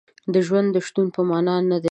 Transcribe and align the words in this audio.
د 0.33 0.35
ژوند 0.47 0.67
د 0.75 0.77
شتون 0.87 1.07
په 1.15 1.21
معنا 1.29 1.55
نه 1.69 1.77
دی. 1.77 1.79